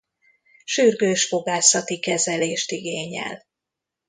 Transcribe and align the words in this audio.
Sürgős 0.65 1.25
fogászati 1.27 1.99
kezelést 1.99 2.71
igényel. 2.71 3.45